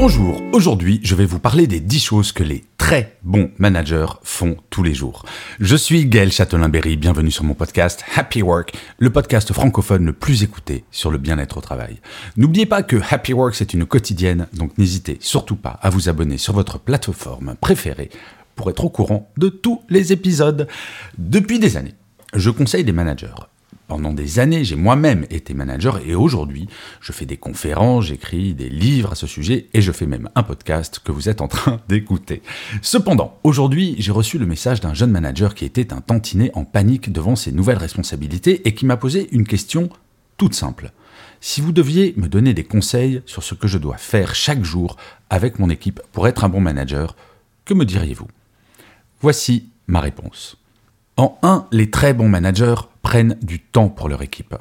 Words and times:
Bonjour, 0.00 0.40
aujourd'hui 0.52 1.00
je 1.02 1.16
vais 1.16 1.24
vous 1.24 1.40
parler 1.40 1.66
des 1.66 1.80
10 1.80 1.98
choses 1.98 2.30
que 2.30 2.44
les 2.44 2.62
très 2.78 3.18
bons 3.24 3.50
managers 3.58 4.06
font 4.22 4.56
tous 4.70 4.84
les 4.84 4.94
jours. 4.94 5.24
Je 5.58 5.74
suis 5.74 6.06
Gaël 6.06 6.30
Châtelain-Berry, 6.30 6.96
bienvenue 6.96 7.32
sur 7.32 7.42
mon 7.42 7.54
podcast 7.54 8.04
Happy 8.14 8.40
Work, 8.40 8.74
le 8.98 9.10
podcast 9.10 9.52
francophone 9.52 10.06
le 10.06 10.12
plus 10.12 10.44
écouté 10.44 10.84
sur 10.92 11.10
le 11.10 11.18
bien-être 11.18 11.56
au 11.58 11.60
travail. 11.60 11.98
N'oubliez 12.36 12.64
pas 12.64 12.84
que 12.84 13.00
Happy 13.10 13.32
Work 13.32 13.56
c'est 13.56 13.74
une 13.74 13.86
quotidienne, 13.86 14.46
donc 14.52 14.78
n'hésitez 14.78 15.16
surtout 15.18 15.56
pas 15.56 15.80
à 15.82 15.90
vous 15.90 16.08
abonner 16.08 16.38
sur 16.38 16.52
votre 16.52 16.78
plateforme 16.78 17.56
préférée 17.60 18.10
pour 18.54 18.70
être 18.70 18.84
au 18.84 18.90
courant 18.90 19.28
de 19.36 19.48
tous 19.48 19.82
les 19.88 20.12
épisodes. 20.12 20.68
Depuis 21.18 21.58
des 21.58 21.76
années, 21.76 21.94
je 22.34 22.50
conseille 22.50 22.84
des 22.84 22.92
managers. 22.92 23.34
Pendant 23.88 24.12
des 24.12 24.38
années, 24.38 24.64
j'ai 24.64 24.76
moi-même 24.76 25.24
été 25.30 25.54
manager 25.54 25.98
et 26.06 26.14
aujourd'hui, 26.14 26.68
je 27.00 27.10
fais 27.10 27.24
des 27.24 27.38
conférences, 27.38 28.04
j'écris 28.04 28.52
des 28.52 28.68
livres 28.68 29.12
à 29.12 29.14
ce 29.14 29.26
sujet 29.26 29.66
et 29.72 29.80
je 29.80 29.92
fais 29.92 30.04
même 30.04 30.28
un 30.34 30.42
podcast 30.42 31.00
que 31.02 31.10
vous 31.10 31.30
êtes 31.30 31.40
en 31.40 31.48
train 31.48 31.80
d'écouter. 31.88 32.42
Cependant, 32.82 33.38
aujourd'hui, 33.44 33.96
j'ai 33.98 34.12
reçu 34.12 34.36
le 34.36 34.44
message 34.44 34.80
d'un 34.80 34.92
jeune 34.92 35.10
manager 35.10 35.54
qui 35.54 35.64
était 35.64 35.94
un 35.94 36.02
tantinet 36.02 36.50
en 36.54 36.64
panique 36.66 37.10
devant 37.10 37.34
ses 37.34 37.50
nouvelles 37.50 37.78
responsabilités 37.78 38.68
et 38.68 38.74
qui 38.74 38.84
m'a 38.84 38.98
posé 38.98 39.26
une 39.32 39.46
question 39.46 39.88
toute 40.36 40.54
simple. 40.54 40.92
Si 41.40 41.62
vous 41.62 41.72
deviez 41.72 42.12
me 42.18 42.28
donner 42.28 42.52
des 42.52 42.64
conseils 42.64 43.22
sur 43.24 43.42
ce 43.42 43.54
que 43.54 43.68
je 43.68 43.78
dois 43.78 43.96
faire 43.96 44.34
chaque 44.34 44.64
jour 44.64 44.98
avec 45.30 45.58
mon 45.58 45.70
équipe 45.70 46.02
pour 46.12 46.28
être 46.28 46.44
un 46.44 46.50
bon 46.50 46.60
manager, 46.60 47.16
que 47.64 47.72
me 47.72 47.86
diriez-vous? 47.86 48.28
Voici 49.22 49.70
ma 49.86 50.00
réponse. 50.00 50.58
En 51.18 51.36
1, 51.42 51.66
les 51.72 51.90
très 51.90 52.14
bons 52.14 52.28
managers 52.28 52.76
prennent 53.02 53.36
du 53.42 53.58
temps 53.58 53.88
pour 53.88 54.08
leur 54.08 54.22
équipe. 54.22 54.54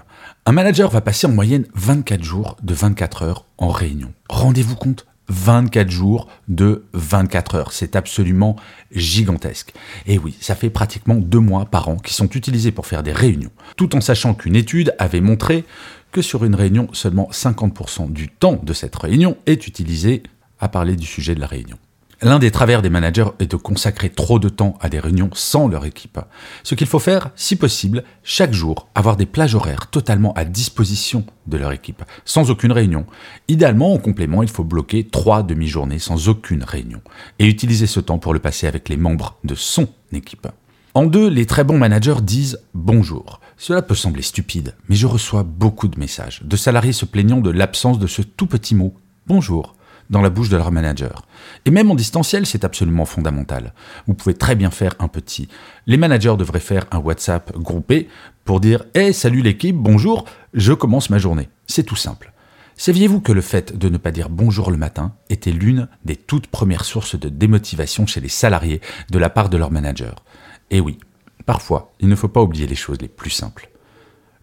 Un 0.47 0.51
manager 0.51 0.89
va 0.89 1.01
passer 1.01 1.27
en 1.27 1.31
moyenne 1.31 1.67
24 1.75 2.23
jours 2.23 2.57
de 2.63 2.73
24 2.73 3.21
heures 3.21 3.45
en 3.59 3.69
réunion. 3.69 4.11
Rendez-vous 4.27 4.75
compte 4.75 5.05
24 5.27 5.91
jours 5.91 6.27
de 6.47 6.85
24 6.93 7.53
heures. 7.53 7.71
C'est 7.73 7.95
absolument 7.95 8.55
gigantesque. 8.91 9.71
Et 10.07 10.17
oui, 10.17 10.35
ça 10.41 10.55
fait 10.55 10.71
pratiquement 10.71 11.13
deux 11.13 11.39
mois 11.39 11.65
par 11.65 11.89
an 11.89 11.97
qui 11.97 12.15
sont 12.15 12.29
utilisés 12.29 12.71
pour 12.71 12.87
faire 12.87 13.03
des 13.03 13.13
réunions. 13.13 13.51
Tout 13.75 13.95
en 13.95 14.01
sachant 14.01 14.33
qu'une 14.33 14.55
étude 14.55 14.95
avait 14.97 15.21
montré 15.21 15.63
que 16.11 16.23
sur 16.23 16.43
une 16.43 16.55
réunion, 16.55 16.87
seulement 16.91 17.29
50% 17.31 18.11
du 18.11 18.29
temps 18.29 18.59
de 18.63 18.73
cette 18.73 18.95
réunion 18.95 19.37
est 19.45 19.67
utilisé 19.67 20.23
à 20.59 20.69
parler 20.69 20.95
du 20.95 21.05
sujet 21.05 21.35
de 21.35 21.39
la 21.39 21.45
réunion. 21.45 21.77
L'un 22.23 22.39
des 22.39 22.49
travers 22.49 22.81
des 22.81 22.89
managers 22.89 23.29
est 23.37 23.51
de 23.51 23.57
consacrer 23.57 24.09
trop 24.09 24.39
de 24.39 24.49
temps 24.49 24.75
à 24.81 24.89
des 24.89 24.99
réunions 24.99 25.29
sans 25.33 25.67
leur 25.67 25.85
équipe. 25.85 26.19
Ce 26.63 26.73
qu'il 26.73 26.87
faut 26.87 26.97
faire, 26.97 27.29
si 27.35 27.55
possible, 27.55 28.03
chaque 28.23 28.53
jour, 28.53 28.87
avoir 28.95 29.17
des 29.17 29.27
plages 29.27 29.53
horaires 29.53 29.91
totalement 29.91 30.33
à 30.33 30.43
disposition 30.43 31.25
de 31.45 31.57
leur 31.57 31.71
équipe, 31.71 32.03
sans 32.25 32.49
aucune 32.49 32.71
réunion. 32.71 33.05
Idéalement, 33.47 33.93
en 33.93 33.99
complément, 33.99 34.41
il 34.41 34.49
faut 34.49 34.63
bloquer 34.63 35.03
trois 35.05 35.43
demi-journées 35.43 35.99
sans 35.99 36.27
aucune 36.27 36.63
réunion, 36.63 37.01
et 37.37 37.45
utiliser 37.45 37.85
ce 37.85 37.99
temps 37.99 38.17
pour 38.17 38.33
le 38.33 38.39
passer 38.39 38.65
avec 38.65 38.89
les 38.89 38.97
membres 38.97 39.37
de 39.43 39.53
son 39.53 39.87
équipe. 40.11 40.47
En 40.95 41.05
deux, 41.05 41.29
les 41.29 41.45
très 41.45 41.63
bons 41.63 41.77
managers 41.77 42.21
disent 42.23 42.59
bonjour. 42.73 43.41
Cela 43.57 43.83
peut 43.83 43.93
sembler 43.93 44.23
stupide, 44.23 44.73
mais 44.89 44.95
je 44.95 45.05
reçois 45.05 45.43
beaucoup 45.43 45.87
de 45.87 45.99
messages 45.99 46.41
de 46.43 46.57
salariés 46.57 46.93
se 46.93 47.05
plaignant 47.05 47.41
de 47.41 47.51
l'absence 47.51 47.99
de 47.99 48.07
ce 48.07 48.23
tout 48.23 48.47
petit 48.47 48.73
mot 48.73 48.95
bonjour 49.27 49.76
dans 50.09 50.21
la 50.21 50.29
bouche 50.29 50.49
de 50.49 50.57
leur 50.57 50.71
manager. 50.71 51.25
Et 51.65 51.71
même 51.71 51.91
en 51.91 51.95
distanciel, 51.95 52.45
c'est 52.45 52.63
absolument 52.63 53.05
fondamental. 53.05 53.73
Vous 54.07 54.13
pouvez 54.13 54.33
très 54.33 54.55
bien 54.55 54.71
faire 54.71 54.93
un 54.99 55.07
petit. 55.07 55.47
Les 55.85 55.97
managers 55.97 56.35
devraient 56.37 56.59
faire 56.59 56.85
un 56.91 56.99
WhatsApp 56.99 57.55
groupé 57.57 58.07
pour 58.45 58.59
dire 58.59 58.85
Hey, 58.93 59.13
salut 59.13 59.41
l'équipe, 59.41 59.75
bonjour, 59.75 60.25
je 60.53 60.73
commence 60.73 61.09
ma 61.09 61.17
journée. 61.17 61.49
C'est 61.67 61.83
tout 61.83 61.95
simple. 61.95 62.31
Saviez-vous 62.79 63.21
que 63.21 63.31
le 63.31 63.41
fait 63.41 63.75
de 63.75 63.89
ne 63.89 63.97
pas 63.97 64.11
dire 64.11 64.29
bonjour 64.29 64.69
le 64.69 64.77
matin 64.77 65.13
était 65.29 65.51
l'une 65.51 65.87
des 66.05 66.15
toutes 66.15 66.45
premières 66.45 66.85
sources 66.85 67.19
de 67.19 67.27
démotivation 67.27 68.05
chez 68.05 68.21
les 68.21 68.29
salariés 68.29 68.81
de 69.09 69.17
la 69.17 69.31
part 69.31 69.49
de 69.49 69.57
leur 69.57 69.71
manager 69.71 70.23
Et 70.69 70.79
oui, 70.79 70.99
parfois, 71.47 71.93
il 71.99 72.07
ne 72.07 72.15
faut 72.15 72.27
pas 72.27 72.41
oublier 72.41 72.67
les 72.67 72.75
choses 72.75 73.01
les 73.01 73.07
plus 73.07 73.31
simples. 73.31 73.69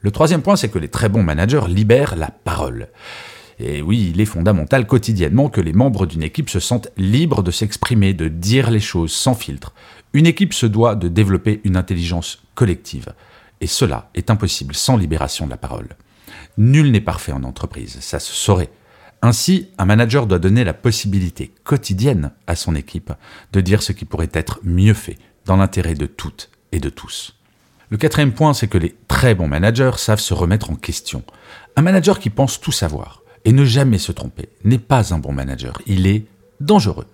Le 0.00 0.10
troisième 0.10 0.42
point, 0.42 0.56
c'est 0.56 0.68
que 0.68 0.78
les 0.78 0.88
très 0.88 1.08
bons 1.08 1.22
managers 1.22 1.62
libèrent 1.68 2.16
la 2.16 2.30
parole. 2.30 2.88
Et 3.58 3.82
oui, 3.82 4.10
il 4.12 4.20
est 4.20 4.26
fondamental 4.26 4.86
quotidiennement 4.86 5.48
que 5.48 5.60
les 5.60 5.72
membres 5.72 6.06
d'une 6.06 6.22
équipe 6.22 6.50
se 6.50 6.60
sentent 6.60 6.88
libres 6.96 7.42
de 7.42 7.50
s'exprimer, 7.50 8.14
de 8.14 8.28
dire 8.28 8.70
les 8.70 8.80
choses 8.80 9.12
sans 9.12 9.34
filtre. 9.34 9.72
Une 10.12 10.26
équipe 10.26 10.54
se 10.54 10.66
doit 10.66 10.94
de 10.94 11.08
développer 11.08 11.60
une 11.64 11.76
intelligence 11.76 12.42
collective. 12.54 13.14
Et 13.60 13.66
cela 13.66 14.10
est 14.14 14.30
impossible 14.30 14.74
sans 14.74 14.96
libération 14.96 15.46
de 15.46 15.50
la 15.50 15.56
parole. 15.56 15.88
Nul 16.58 16.90
n'est 16.90 17.00
parfait 17.00 17.32
en 17.32 17.44
entreprise, 17.44 17.98
ça 18.00 18.20
se 18.20 18.32
saurait. 18.32 18.70
Ainsi, 19.22 19.68
un 19.78 19.86
manager 19.86 20.26
doit 20.26 20.38
donner 20.38 20.64
la 20.64 20.74
possibilité 20.74 21.52
quotidienne 21.64 22.32
à 22.46 22.56
son 22.56 22.74
équipe 22.74 23.12
de 23.52 23.60
dire 23.60 23.82
ce 23.82 23.92
qui 23.92 24.04
pourrait 24.04 24.30
être 24.32 24.60
mieux 24.62 24.94
fait, 24.94 25.16
dans 25.46 25.56
l'intérêt 25.56 25.94
de 25.94 26.06
toutes 26.06 26.50
et 26.72 26.78
de 26.78 26.90
tous. 26.90 27.36
Le 27.90 27.96
quatrième 27.96 28.32
point, 28.32 28.54
c'est 28.54 28.68
que 28.68 28.78
les 28.78 28.94
très 29.08 29.34
bons 29.34 29.48
managers 29.48 29.92
savent 29.96 30.20
se 30.20 30.34
remettre 30.34 30.70
en 30.70 30.74
question. 30.74 31.22
Un 31.76 31.82
manager 31.82 32.18
qui 32.18 32.30
pense 32.30 32.60
tout 32.60 32.72
savoir, 32.72 33.22
et 33.44 33.52
ne 33.52 33.64
jamais 33.64 33.98
se 33.98 34.12
tromper 34.12 34.48
n'est 34.64 34.78
pas 34.78 35.14
un 35.14 35.18
bon 35.18 35.32
manager, 35.32 35.80
il 35.86 36.06
est 36.06 36.26
dangereux. 36.60 37.06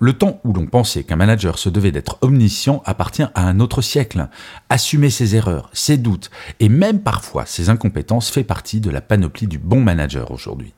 Le 0.00 0.12
temps 0.12 0.40
où 0.44 0.52
l'on 0.52 0.66
pensait 0.66 1.02
qu'un 1.02 1.16
manager 1.16 1.58
se 1.58 1.68
devait 1.68 1.90
d'être 1.90 2.18
omniscient 2.20 2.82
appartient 2.84 3.26
à 3.34 3.48
un 3.48 3.58
autre 3.58 3.82
siècle. 3.82 4.28
Assumer 4.68 5.10
ses 5.10 5.34
erreurs, 5.34 5.70
ses 5.72 5.96
doutes 5.96 6.30
et 6.60 6.68
même 6.68 7.00
parfois 7.00 7.46
ses 7.46 7.68
incompétences 7.68 8.30
fait 8.30 8.44
partie 8.44 8.80
de 8.80 8.90
la 8.90 9.00
panoplie 9.00 9.48
du 9.48 9.58
bon 9.58 9.80
manager 9.80 10.30
aujourd'hui. 10.30 10.72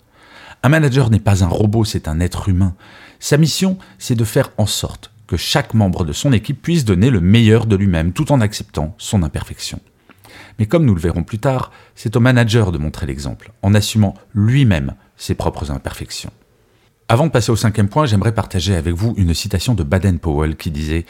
Un 0.63 0.71
manager 0.71 1.11
n'est 1.11 1.21
pas 1.21 1.45
un 1.45 1.49
robot, 1.49 1.85
c'est 1.85 2.09
un 2.09 2.21
être 2.21 2.49
humain. 2.49 2.75
Sa 3.19 3.37
mission, 3.37 3.77
c'est 3.99 4.15
de 4.15 4.25
faire 4.25 4.51
en 4.57 4.67
sorte 4.67 5.13
que 5.27 5.37
chaque 5.37 5.75
membre 5.75 6.05
de 6.05 6.13
son 6.13 6.33
équipe 6.33 6.61
puisse 6.61 6.85
donner 6.85 7.11
le 7.11 7.21
meilleur 7.21 7.67
de 7.67 7.77
lui-même 7.77 8.13
tout 8.13 8.33
en 8.33 8.41
acceptant 8.41 8.95
son 8.99 9.23
imperfection. 9.23 9.81
Mais 10.59 10.67
comme 10.67 10.85
nous 10.85 10.95
le 10.95 11.01
verrons 11.01 11.23
plus 11.23 11.39
tard, 11.39 11.71
c'est 11.95 12.17
au 12.17 12.21
manager 12.21 12.73
de 12.73 12.79
montrer 12.79 13.07
l'exemple, 13.07 13.53
en 13.63 13.75
assumant 13.75 14.15
lui-même 14.35 14.95
ses 15.17 15.35
propres 15.35 15.71
imperfections. 15.71 16.33
Avant 17.09 17.27
de 17.27 17.33
passer 17.33 17.51
au 17.51 17.57
cinquième 17.57 17.89
point, 17.89 18.07
j'aimerais 18.07 18.35
partager 18.35 18.77
avec 18.77 18.95
vous 18.95 19.15
une 19.17 19.35
citation 19.35 19.75
de 19.75 19.83
Baden-Powell 19.83 20.57
qui 20.57 20.71
disait⁇ 20.71 21.01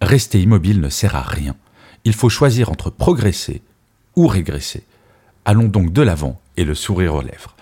Rester 0.00 0.40
immobile 0.40 0.80
ne 0.80 0.88
sert 0.88 1.14
à 1.14 1.22
rien. 1.22 1.54
Il 2.04 2.12
faut 2.12 2.28
choisir 2.28 2.70
entre 2.70 2.90
progresser 2.90 3.62
ou 4.16 4.26
régresser. 4.26 4.84
Allons 5.44 5.68
donc 5.68 5.92
de 5.92 6.02
l'avant 6.02 6.40
et 6.56 6.64
le 6.64 6.74
sourire 6.74 7.14
aux 7.14 7.22
lèvres. 7.22 7.54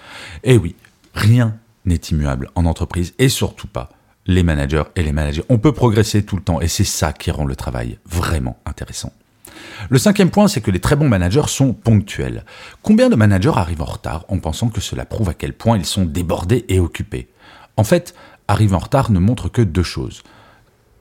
Eh 0.43 0.56
oui, 0.56 0.75
rien 1.14 1.59
n'est 1.84 2.00
immuable 2.10 2.50
en 2.54 2.64
entreprise 2.64 3.14
et 3.19 3.28
surtout 3.28 3.66
pas 3.66 3.91
les 4.26 4.43
managers 4.43 4.84
et 4.97 5.03
les 5.03 5.12
managers. 5.12 5.44
On 5.49 5.59
peut 5.59 5.72
progresser 5.72 6.25
tout 6.25 6.37
le 6.37 6.43
temps 6.43 6.60
et 6.60 6.69
c'est 6.69 6.84
ça 6.84 7.12
qui 7.12 7.31
rend 7.31 7.44
le 7.44 7.56
travail 7.56 7.99
vraiment 8.06 8.59
intéressant. 8.64 9.12
Le 9.91 9.98
cinquième 9.98 10.31
point, 10.31 10.48
c'est 10.48 10.60
que 10.60 10.70
les 10.70 10.81
très 10.81 10.97
bons 10.97 11.09
managers 11.09 11.48
sont 11.48 11.72
ponctuels. 11.72 12.44
Combien 12.82 13.09
de 13.09 13.16
managers 13.16 13.53
arrivent 13.56 13.82
en 13.82 13.87
retard 13.87 14.25
en 14.28 14.38
pensant 14.38 14.69
que 14.69 14.81
cela 14.81 15.04
prouve 15.04 15.29
à 15.29 15.34
quel 15.34 15.52
point 15.52 15.76
ils 15.76 15.84
sont 15.84 16.05
débordés 16.05 16.64
et 16.69 16.79
occupés? 16.79 17.29
En 17.76 17.84
fait, 17.84 18.14
arriver 18.49 18.75
en 18.75 18.79
retard 18.79 19.11
ne 19.11 19.19
montre 19.19 19.49
que 19.49 19.62
deux 19.62 19.82
choses. 19.82 20.23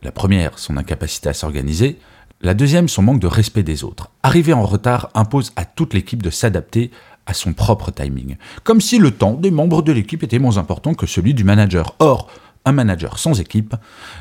La 0.03 0.11
première, 0.11 0.57
son 0.57 0.77
incapacité 0.77 1.29
à 1.29 1.33
s'organiser. 1.33 1.99
La 2.41 2.53
deuxième, 2.53 2.89
son 2.89 3.03
manque 3.03 3.19
de 3.19 3.27
respect 3.27 3.63
des 3.63 3.83
autres. 3.83 4.09
Arriver 4.23 4.53
en 4.53 4.65
retard 4.65 5.09
impose 5.13 5.51
à 5.55 5.65
toute 5.65 5.93
l'équipe 5.93 6.23
de 6.23 6.31
s'adapter 6.31 6.89
à 7.27 7.33
son 7.33 7.53
propre 7.53 7.91
timing. 7.91 8.37
Comme 8.63 8.81
si 8.81 8.97
le 8.97 9.11
temps 9.11 9.33
des 9.33 9.51
membres 9.51 9.83
de 9.83 9.91
l'équipe 9.91 10.23
était 10.23 10.39
moins 10.39 10.57
important 10.57 10.95
que 10.95 11.05
celui 11.05 11.35
du 11.35 11.43
manager. 11.43 11.95
Or, 11.99 12.27
un 12.65 12.71
manager 12.71 13.19
sans 13.19 13.39
équipe, 13.39 13.75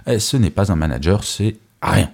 eh, 0.07 0.19
ce 0.19 0.37
n'est 0.37 0.51
pas 0.51 0.71
un 0.71 0.77
manager, 0.77 1.25
c'est 1.25 1.57
rien. 1.83 2.11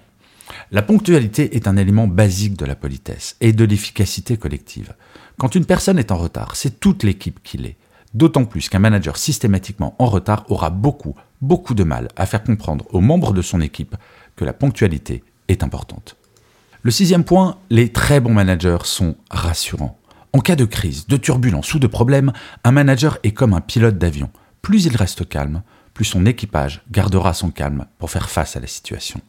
La 0.69 0.81
ponctualité 0.81 1.55
est 1.55 1.69
un 1.69 1.77
élément 1.77 2.07
basique 2.07 2.57
de 2.57 2.65
la 2.65 2.75
politesse 2.75 3.37
et 3.39 3.53
de 3.53 3.63
l'efficacité 3.63 4.35
collective. 4.35 4.95
Quand 5.37 5.55
une 5.55 5.65
personne 5.65 5.97
est 5.97 6.11
en 6.11 6.17
retard, 6.17 6.57
c'est 6.57 6.81
toute 6.81 7.03
l'équipe 7.03 7.39
qui 7.41 7.57
l'est. 7.57 7.77
D'autant 8.13 8.43
plus 8.43 8.67
qu'un 8.67 8.79
manager 8.79 9.15
systématiquement 9.15 9.95
en 9.97 10.07
retard 10.07 10.43
aura 10.49 10.69
beaucoup, 10.69 11.15
beaucoup 11.41 11.73
de 11.73 11.85
mal 11.85 12.09
à 12.17 12.25
faire 12.25 12.43
comprendre 12.43 12.85
aux 12.89 12.99
membres 12.99 13.31
de 13.31 13.41
son 13.41 13.61
équipe 13.61 13.95
que 14.35 14.43
la 14.43 14.51
ponctualité 14.51 15.23
est 15.47 15.63
importante. 15.63 16.17
Le 16.81 16.91
sixième 16.91 17.23
point, 17.23 17.59
les 17.69 17.93
très 17.93 18.19
bons 18.19 18.33
managers 18.33 18.83
sont 18.83 19.15
rassurants. 19.31 19.97
En 20.33 20.39
cas 20.39 20.57
de 20.57 20.65
crise, 20.65 21.07
de 21.07 21.15
turbulence 21.15 21.73
ou 21.73 21.79
de 21.79 21.87
problème, 21.87 22.33
un 22.65 22.71
manager 22.71 23.19
est 23.23 23.31
comme 23.31 23.53
un 23.53 23.61
pilote 23.61 23.97
d'avion. 23.97 24.29
Plus 24.61 24.85
il 24.85 24.97
reste 24.97 25.29
calme, 25.29 25.63
plus 25.93 26.05
son 26.05 26.25
équipage 26.25 26.81
gardera 26.91 27.33
son 27.33 27.51
calme 27.51 27.85
pour 27.99 28.11
faire 28.11 28.29
face 28.29 28.57
à 28.57 28.59
la 28.59 28.67
situation. 28.67 29.21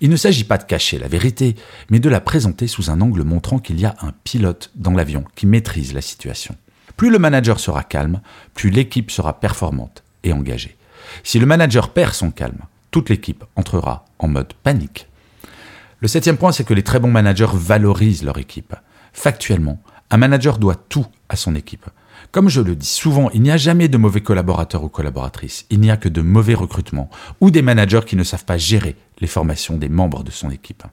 Il 0.00 0.10
ne 0.10 0.16
s'agit 0.16 0.44
pas 0.44 0.58
de 0.58 0.64
cacher 0.64 0.98
la 0.98 1.08
vérité, 1.08 1.56
mais 1.90 2.00
de 2.00 2.08
la 2.08 2.20
présenter 2.20 2.66
sous 2.66 2.90
un 2.90 3.00
angle 3.00 3.22
montrant 3.22 3.58
qu'il 3.58 3.80
y 3.80 3.84
a 3.84 3.94
un 4.00 4.12
pilote 4.24 4.70
dans 4.74 4.92
l'avion 4.92 5.24
qui 5.34 5.46
maîtrise 5.46 5.94
la 5.94 6.00
situation. 6.00 6.56
Plus 6.96 7.10
le 7.10 7.18
manager 7.18 7.58
sera 7.60 7.82
calme, 7.82 8.20
plus 8.54 8.70
l'équipe 8.70 9.10
sera 9.10 9.40
performante 9.40 10.02
et 10.24 10.32
engagée. 10.32 10.76
Si 11.24 11.38
le 11.38 11.46
manager 11.46 11.92
perd 11.92 12.14
son 12.14 12.30
calme, 12.30 12.60
toute 12.90 13.08
l'équipe 13.08 13.44
entrera 13.56 14.04
en 14.18 14.28
mode 14.28 14.52
panique. 14.62 15.08
Le 16.00 16.08
septième 16.08 16.36
point, 16.36 16.52
c'est 16.52 16.64
que 16.64 16.74
les 16.74 16.82
très 16.82 16.98
bons 16.98 17.10
managers 17.10 17.46
valorisent 17.52 18.24
leur 18.24 18.38
équipe. 18.38 18.74
Factuellement, 19.12 19.80
un 20.10 20.16
manager 20.16 20.58
doit 20.58 20.74
tout 20.74 21.06
à 21.28 21.36
son 21.36 21.54
équipe. 21.54 21.86
Comme 22.30 22.48
je 22.48 22.60
le 22.60 22.76
dis 22.76 22.86
souvent, 22.86 23.30
il 23.30 23.42
n'y 23.42 23.50
a 23.50 23.56
jamais 23.56 23.88
de 23.88 23.98
mauvais 23.98 24.20
collaborateurs 24.20 24.84
ou 24.84 24.88
collaboratrices, 24.88 25.66
il 25.70 25.80
n'y 25.80 25.90
a 25.90 25.96
que 25.96 26.08
de 26.08 26.22
mauvais 26.22 26.54
recrutements 26.54 27.10
ou 27.40 27.50
des 27.50 27.62
managers 27.62 28.02
qui 28.06 28.16
ne 28.16 28.24
savent 28.24 28.44
pas 28.44 28.56
gérer 28.56 28.96
les 29.20 29.26
formations 29.26 29.76
des 29.76 29.88
membres 29.88 30.24
de 30.24 30.30
son 30.30 30.50
équipe. 30.50 30.84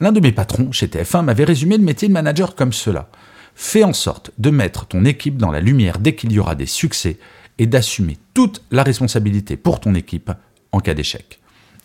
L'un 0.00 0.12
de 0.12 0.20
mes 0.20 0.32
patrons 0.32 0.72
chez 0.72 0.86
TF1 0.86 1.24
m'avait 1.24 1.44
résumé 1.44 1.76
le 1.76 1.84
métier 1.84 2.08
de 2.08 2.12
manager 2.12 2.54
comme 2.54 2.72
cela. 2.72 3.08
Fais 3.54 3.84
en 3.84 3.92
sorte 3.92 4.30
de 4.38 4.50
mettre 4.50 4.86
ton 4.86 5.04
équipe 5.04 5.36
dans 5.36 5.50
la 5.50 5.60
lumière 5.60 5.98
dès 5.98 6.14
qu'il 6.14 6.32
y 6.32 6.38
aura 6.38 6.54
des 6.54 6.66
succès 6.66 7.18
et 7.58 7.66
d'assumer 7.66 8.18
toute 8.34 8.62
la 8.70 8.82
responsabilité 8.82 9.56
pour 9.56 9.80
ton 9.80 9.94
équipe 9.94 10.30
en 10.72 10.80
cas 10.80 10.94
d'échec. 10.94 11.40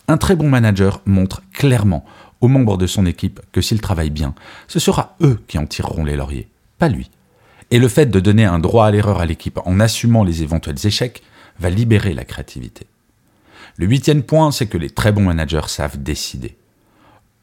Un 0.08 0.18
très 0.18 0.36
bon 0.36 0.50
manager 0.50 1.02
montre 1.06 1.42
clairement 1.52 2.06
aux 2.42 2.48
membres 2.48 2.78
de 2.78 2.88
son 2.88 3.06
équipe 3.06 3.42
que 3.52 3.62
s'ils 3.62 3.82
travaillent 3.82 4.10
bien, 4.10 4.36
ce 4.68 4.80
sera 4.80 5.16
eux 5.22 5.40
qui 5.48 5.58
en 5.58 5.66
tireront 5.66 6.06
les 6.06 6.16
lauriers, 6.16 6.48
pas 6.78 6.90
lui. 6.90 7.10
Et 7.72 7.80
le 7.80 7.88
fait 7.88 8.06
de 8.08 8.20
donner 8.20 8.46
un 8.46 8.60
droit 8.60 8.88
à 8.88 8.92
l'erreur 8.92 9.20
à 9.20 9.26
l'équipe 9.26 9.60
en 9.66 9.80
assumant 9.80 10.24
les 10.24 10.44
éventuels 10.44 10.86
échecs 10.86 11.24
va 11.60 11.70
libérer 11.70 12.14
la 12.14 12.26
créativité. 12.26 12.88
Le 13.78 13.88
huitième 13.88 14.24
point, 14.24 14.52
c'est 14.52 14.68
que 14.68 14.78
les 14.78 14.90
très 14.90 15.12
bons 15.12 15.24
managers 15.24 15.68
savent 15.68 16.02
décider. 16.02 16.56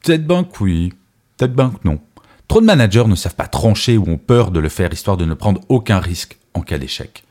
Peut-être 0.02 0.26
bien 0.26 0.44
que 0.44 0.62
oui, 0.62 0.92
peut-être 1.36 1.54
bien 1.54 1.70
que 1.70 1.86
non. 1.86 2.00
Trop 2.48 2.60
de 2.60 2.66
managers 2.66 3.06
ne 3.06 3.14
savent 3.14 3.34
pas 3.34 3.46
trancher 3.46 3.96
ou 3.96 4.08
ont 4.08 4.18
peur 4.18 4.50
de 4.50 4.60
le 4.60 4.68
faire 4.68 4.92
histoire 4.92 5.16
de 5.16 5.24
ne 5.24 5.34
prendre 5.34 5.60
aucun 5.68 5.98
risque 5.98 6.38
en 6.54 6.60
cas 6.60 6.78
d'échec. 6.78 7.24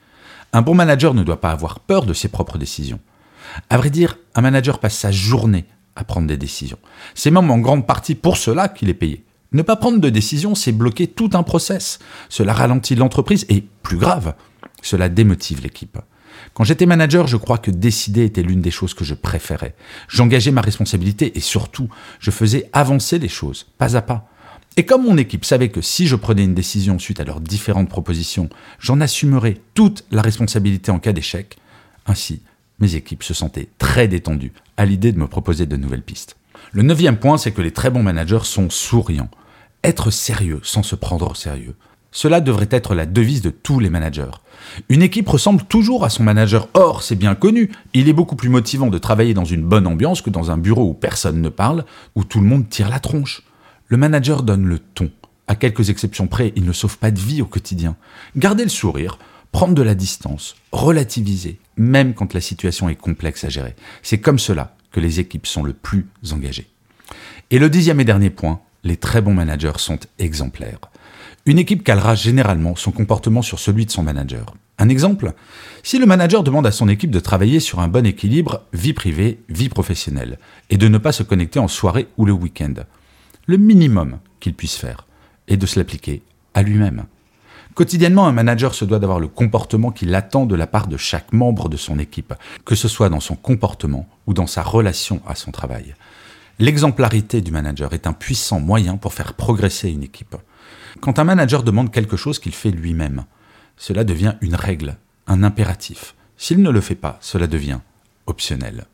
Un 0.54 0.62
bon 0.62 0.76
manager 0.76 1.14
ne 1.14 1.24
doit 1.24 1.42
pas 1.42 1.52
avoir 1.52 1.80
peur 1.80 2.06
de 2.06 2.14
ses 2.14 2.28
propres 2.28 2.58
décisions. 2.58 3.00
À 3.70 3.78
vrai 3.78 3.90
dire, 3.90 4.18
un 4.36 4.42
manager 4.42 4.80
passe 4.80 4.98
sa 4.98 5.12
journée 5.12 5.66
à 5.96 6.04
prendre 6.04 6.28
des 6.28 6.38
décisions. 6.38 6.80
C'est 7.16 7.32
même 7.32 7.52
en 7.52 7.60
grande 7.60 7.88
partie 7.88 8.16
pour 8.16 8.38
cela 8.38 8.68
qu'il 8.68 8.90
est 8.90 8.94
payé. 8.94 9.24
Ne 9.54 9.64
pas 9.64 9.76
prendre 9.76 10.00
de 10.00 10.10
décision, 10.10 10.56
c'est 10.56 10.72
bloquer 10.72 11.08
tout 11.08 11.32
un 11.34 11.44
process. 11.44 12.00
Cela 12.30 12.54
ralentit 12.54 12.96
l'entreprise 12.96 13.46
et, 13.50 13.66
plus 13.84 13.98
grave, 13.98 14.34
cela 14.82 15.10
démotive 15.10 15.62
l'équipe. 15.62 15.98
Quand 16.54 16.64
j'étais 16.64 16.86
manager, 16.86 17.28
je 17.28 17.36
crois 17.36 17.58
que 17.58 17.70
décider 17.70 18.24
était 18.24 18.44
l'une 18.44 18.62
des 18.62 18.72
choses 18.72 18.94
que 18.94 19.04
je 19.04 19.14
préférais. 19.14 19.76
J'engageais 20.08 20.52
ma 20.52 20.62
responsabilité 20.62 21.38
et 21.38 21.42
surtout, 21.42 21.90
je 22.20 22.32
faisais 22.32 22.70
avancer 22.72 23.20
les 23.20 23.28
choses, 23.28 23.68
pas 23.78 23.98
à 23.98 24.02
pas. 24.02 24.30
Et 24.78 24.86
comme 24.86 25.04
mon 25.04 25.18
équipe 25.18 25.44
savait 25.44 25.68
que 25.68 25.82
si 25.82 26.08
je 26.08 26.16
prenais 26.16 26.46
une 26.46 26.56
décision 26.56 26.98
suite 26.98 27.20
à 27.20 27.26
leurs 27.26 27.42
différentes 27.42 27.90
propositions, 27.90 28.48
j'en 28.80 29.02
assumerais 29.02 29.58
toute 29.74 30.06
la 30.12 30.22
responsabilité 30.22 30.92
en 30.92 31.00
cas 31.00 31.12
d'échec, 31.12 31.58
ainsi, 32.06 32.42
mes 32.80 32.96
équipes 32.96 33.24
se 33.24 33.34
sentaient 33.34 33.68
très 33.78 34.08
détendues 34.08 34.54
à 34.78 34.86
l'idée 34.86 35.12
de 35.12 35.20
me 35.20 35.28
proposer 35.28 35.66
de 35.66 35.76
nouvelles 35.76 36.04
pistes. 36.04 36.38
Le 36.72 36.84
neuvième 36.84 37.18
point, 37.18 37.38
c'est 37.38 37.52
que 37.52 37.62
les 37.62 37.72
très 37.72 37.90
bons 37.90 38.02
managers 38.02 38.46
sont 38.46 38.70
souriants. 38.70 39.30
Être 39.84 40.12
sérieux 40.12 40.60
sans 40.64 40.84
se 40.84 40.96
prendre 40.96 41.32
au 41.32 41.36
sérieux. 41.36 41.76
Cela 42.12 42.42
devrait 42.42 42.68
être 42.72 42.94
la 42.94 43.06
devise 43.06 43.42
de 43.42 43.50
tous 43.50 43.80
les 43.80 43.90
managers. 43.90 44.32
Une 44.90 45.02
équipe 45.02 45.30
ressemble 45.30 45.64
toujours 45.64 46.04
à 46.04 46.10
son 46.10 46.24
manager. 46.24 46.68
Or, 46.74 47.04
c'est 47.04 47.16
bien 47.16 47.36
connu, 47.36 47.72
il 47.94 48.10
est 48.10 48.14
beaucoup 48.14 48.36
plus 48.36 48.50
motivant 48.50 48.88
de 48.88 48.98
travailler 48.98 49.34
dans 49.34 49.46
une 49.46 49.64
bonne 49.64 49.88
ambiance 49.88 50.22
que 50.22 50.30
dans 50.30 50.52
un 50.52 50.58
bureau 50.58 50.90
où 50.90 50.94
personne 50.94 51.42
ne 51.42 51.50
parle, 51.50 51.86
où 52.16 52.24
tout 52.24 52.42
le 52.42 52.46
monde 52.46 52.70
tire 52.70 52.90
la 52.90 53.00
tronche. 53.00 53.44
Le 53.88 53.98
manager 53.98 54.44
donne 54.44 54.66
le 54.66 54.78
ton. 54.80 55.10
À 55.48 55.56
quelques 55.56 55.90
exceptions 55.90 56.28
près, 56.28 56.54
il 56.56 56.66
ne 56.66 56.74
sauve 56.74 56.98
pas 56.98 57.12
de 57.12 57.20
vie 57.20 57.42
au 57.42 57.46
quotidien. 57.46 57.96
Gardez 58.36 58.64
le 58.64 58.70
sourire, 58.70 59.18
prendre 59.52 59.74
de 59.74 59.82
la 59.82 59.96
distance, 59.96 60.56
relativiser, 60.72 61.60
même 61.78 62.14
quand 62.14 62.34
la 62.34 62.42
situation 62.42 62.88
est 62.88 62.96
complexe 62.96 63.46
à 63.46 63.50
gérer. 63.50 63.76
C'est 64.04 64.20
comme 64.20 64.40
cela 64.40 64.76
que 64.92 65.00
les 65.00 65.20
équipes 65.20 65.48
sont 65.48 65.64
le 65.64 65.74
plus 65.74 66.08
engagées. 66.32 66.68
Et 67.50 67.60
le 67.60 67.70
dixième 67.70 68.00
et 68.00 68.06
dernier 68.06 68.30
point, 68.30 68.62
les 68.84 68.98
très 68.98 69.22
bons 69.22 69.34
managers 69.34 69.78
sont 69.78 70.00
exemplaires. 70.20 70.80
Une 71.46 71.60
équipe 71.60 71.84
calera 71.84 72.16
généralement 72.16 72.76
son 72.76 72.92
comportement 72.92 73.42
sur 73.42 73.60
celui 73.60 73.86
de 73.86 73.92
son 73.92 74.04
manager. 74.04 74.54
Un 74.78 74.90
exemple 74.90 75.34
Si 75.84 75.98
le 76.00 76.06
manager 76.06 76.44
demande 76.44 76.68
à 76.68 76.72
son 76.72 76.88
équipe 76.88 77.12
de 77.12 77.20
travailler 77.20 77.60
sur 77.60 77.80
un 77.80 77.88
bon 77.88 78.06
équilibre 78.06 78.62
vie 78.74 78.94
privée, 78.94 79.40
vie 79.50 79.70
professionnelle, 79.70 80.40
et 80.70 80.78
de 80.78 80.88
ne 80.88 80.98
pas 80.98 81.12
se 81.12 81.24
connecter 81.24 81.60
en 81.60 81.68
soirée 81.68 82.08
ou 82.18 82.26
le 82.26 82.32
week-end, 82.32 82.74
le 83.48 83.58
minimum 83.58 84.20
qu'il 84.40 84.54
puisse 84.54 84.76
faire 84.76 85.08
est 85.48 85.58
de 85.58 85.66
se 85.66 85.80
l'appliquer 85.80 86.22
à 86.54 86.62
lui-même. 86.62 87.06
Quotidiennement, 87.74 88.28
un 88.28 88.34
manager 88.34 88.76
se 88.76 88.84
doit 88.84 89.00
d'avoir 89.00 89.20
le 89.20 89.30
comportement 89.30 89.92
qu'il 89.92 90.14
attend 90.14 90.46
de 90.46 90.56
la 90.56 90.68
part 90.68 90.88
de 90.88 90.98
chaque 90.98 91.32
membre 91.32 91.70
de 91.70 91.78
son 91.78 92.00
équipe, 92.00 92.34
que 92.66 92.76
ce 92.76 92.88
soit 92.88 93.10
dans 93.10 93.22
son 93.22 93.36
comportement 93.36 94.08
ou 94.28 94.34
dans 94.34 94.48
sa 94.48 94.62
relation 94.62 95.22
à 95.26 95.36
son 95.36 95.52
travail. 95.52 95.96
L'exemplarité 96.62 97.42
du 97.42 97.50
manager 97.50 97.92
est 97.94 98.06
un 98.06 98.14
puissant 98.14 98.60
moyen 98.60 98.96
pour 98.96 99.16
faire 99.16 99.34
progresser 99.34 99.90
une 99.90 100.04
équipe. 100.04 100.36
Quand 101.00 101.18
un 101.18 101.24
manager 101.24 101.64
demande 101.64 101.90
quelque 101.90 102.18
chose 102.18 102.38
qu'il 102.38 102.54
fait 102.54 102.70
lui-même, 102.70 103.26
cela 103.78 104.04
devient 104.04 104.36
une 104.42 104.54
règle, 104.54 104.98
un 105.26 105.42
impératif. 105.42 106.14
S'il 106.38 106.62
ne 106.62 106.70
le 106.70 106.80
fait 106.80 106.94
pas, 106.94 107.18
cela 107.20 107.48
devient 107.48 107.80
optionnel. 108.28 108.86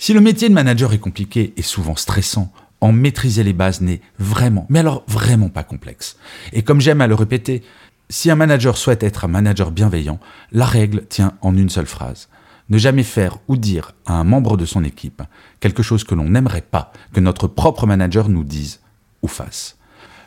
Si 0.00 0.14
le 0.14 0.20
métier 0.20 0.48
de 0.48 0.54
manager 0.54 0.94
est 0.94 0.98
compliqué 0.98 1.54
et 1.56 1.62
souvent 1.62 1.94
stressant, 1.94 2.52
en 2.80 2.90
maîtriser 2.90 3.44
les 3.44 3.52
bases 3.52 3.82
n'est 3.82 4.00
vraiment, 4.18 4.66
mais 4.68 4.80
alors 4.80 5.04
vraiment 5.06 5.48
pas 5.48 5.62
complexe. 5.62 6.16
Et 6.52 6.64
comme 6.64 6.80
j'aime 6.80 7.00
à 7.02 7.06
le 7.06 7.14
répéter, 7.14 7.62
si 8.10 8.32
un 8.32 8.36
manager 8.36 8.76
souhaite 8.76 9.04
être 9.04 9.24
un 9.24 9.28
manager 9.28 9.70
bienveillant, 9.70 10.18
la 10.50 10.66
règle 10.66 11.06
tient 11.06 11.34
en 11.40 11.56
une 11.56 11.70
seule 11.70 11.86
phrase 11.86 12.28
ne 12.68 12.78
jamais 12.78 13.02
faire 13.02 13.38
ou 13.48 13.56
dire 13.56 13.92
à 14.06 14.14
un 14.14 14.24
membre 14.24 14.56
de 14.56 14.64
son 14.64 14.84
équipe 14.84 15.22
quelque 15.60 15.82
chose 15.82 16.04
que 16.04 16.14
l'on 16.14 16.30
n'aimerait 16.30 16.62
pas 16.62 16.92
que 17.12 17.20
notre 17.20 17.46
propre 17.46 17.86
manager 17.86 18.28
nous 18.28 18.44
dise 18.44 18.80
ou 19.22 19.28
fasse. 19.28 19.76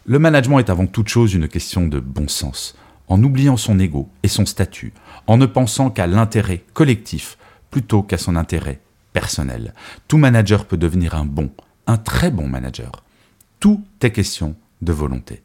Le 0.06 0.20
management 0.20 0.60
est 0.60 0.70
avant 0.70 0.88
toute 0.88 1.10
chose 1.10 1.34
une 1.34 1.48
question 1.48 1.88
de 1.88 2.00
bon 2.00 2.28
sens, 2.28 2.76
en 3.08 3.22
oubliant 3.22 3.58
son 3.58 3.80
ego 3.80 4.10
et 4.24 4.28
son 4.28 4.46
statut, 4.46 4.94
en 5.28 5.38
ne 5.38 5.46
pensant 5.46 5.90
qu'à 5.90 6.08
l'intérêt 6.08 6.64
collectif 6.74 7.38
plutôt 7.70 8.02
qu'à 8.02 8.18
son 8.18 8.36
intérêt 8.36 8.80
personnel. 9.14 9.74
Tout 10.08 10.18
manager 10.18 10.66
peut 10.66 10.78
devenir 10.78 11.16
un 11.16 11.26
bon, 11.26 11.52
un 11.88 11.98
très 11.98 12.32
bon 12.32 12.48
manager. 12.48 13.04
Tout 13.60 13.84
est 14.02 14.12
question 14.12 14.56
de 14.82 14.94
volonté. 14.94 15.42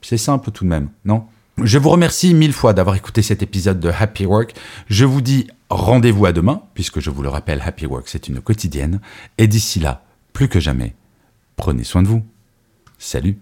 C'est 0.00 0.16
simple 0.18 0.50
tout 0.50 0.64
de 0.64 0.70
même, 0.70 0.90
non? 1.04 1.26
Je 1.62 1.78
vous 1.78 1.88
remercie 1.88 2.34
mille 2.34 2.52
fois 2.52 2.74
d'avoir 2.74 2.96
écouté 2.96 3.22
cet 3.22 3.42
épisode 3.42 3.80
de 3.80 3.88
Happy 3.88 4.26
Work. 4.26 4.54
Je 4.88 5.06
vous 5.06 5.22
dis 5.22 5.48
rendez-vous 5.70 6.26
à 6.26 6.32
demain, 6.32 6.62
puisque 6.74 7.00
je 7.00 7.10
vous 7.10 7.22
le 7.22 7.28
rappelle, 7.28 7.62
Happy 7.64 7.86
Work, 7.86 8.08
c'est 8.08 8.28
une 8.28 8.40
quotidienne. 8.40 9.00
Et 9.38 9.46
d'ici 9.46 9.80
là, 9.80 10.02
plus 10.32 10.48
que 10.48 10.60
jamais, 10.60 10.94
prenez 11.56 11.84
soin 11.84 12.02
de 12.02 12.08
vous. 12.08 12.22
Salut. 12.98 13.38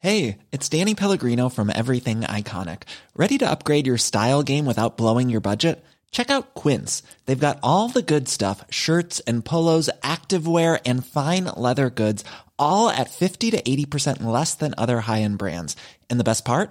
Hey, 0.00 0.38
it's 0.52 0.68
Danny 0.68 0.94
Pellegrino 0.94 1.48
from 1.48 1.70
Everything 1.74 2.20
Iconic. 2.20 2.82
Ready 3.16 3.36
to 3.38 3.50
upgrade 3.50 3.86
your 3.86 3.98
style 3.98 4.44
game 4.44 4.64
without 4.64 4.96
blowing 4.96 5.28
your 5.28 5.40
budget? 5.40 5.84
Check 6.12 6.30
out 6.30 6.54
Quince. 6.54 7.02
They've 7.26 7.38
got 7.38 7.58
all 7.62 7.88
the 7.88 8.00
good 8.00 8.28
stuff, 8.28 8.64
shirts 8.70 9.20
and 9.26 9.44
polos, 9.44 9.90
activewear 10.02 10.80
and 10.86 11.04
fine 11.04 11.46
leather 11.56 11.90
goods 11.90 12.24
all 12.58 12.90
at 12.90 13.10
50 13.10 13.50
to 13.52 13.62
80% 13.62 14.22
less 14.22 14.54
than 14.54 14.74
other 14.76 15.00
high-end 15.00 15.38
brands. 15.38 15.76
And 16.08 16.20
the 16.20 16.24
best 16.24 16.44
part? 16.44 16.70